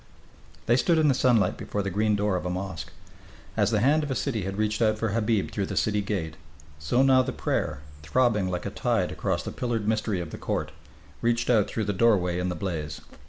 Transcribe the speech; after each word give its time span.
They 0.65 0.77
stood 0.77 0.97
in 0.97 1.09
the 1.09 1.13
sunlight 1.13 1.57
before 1.57 1.83
the 1.83 1.91
green 1.91 2.15
door 2.15 2.35
of 2.35 2.43
a 2.43 2.49
mosque. 2.49 2.89
As 3.55 3.69
the 3.69 3.81
hand 3.81 4.01
of 4.01 4.09
the 4.09 4.15
city 4.15 4.41
had 4.45 4.57
reached 4.57 4.81
out 4.81 4.97
for 4.97 5.09
Habib 5.09 5.51
through 5.51 5.67
the 5.67 5.77
city 5.77 6.01
gate, 6.01 6.37
so 6.79 7.03
now 7.03 7.21
the 7.21 7.31
prayer, 7.31 7.81
throbbing 8.01 8.49
like 8.49 8.65
a 8.65 8.71
tide 8.71 9.11
across 9.11 9.43
the 9.43 9.51
pillared 9.51 9.87
mystery 9.87 10.19
of 10.19 10.31
the 10.31 10.39
court, 10.39 10.71
reached 11.21 11.51
out 11.51 11.67
through 11.67 11.85
the 11.85 11.93
doorway 11.93 12.39
in 12.39 12.49
the 12.49 12.55
blaze.... 12.55 13.01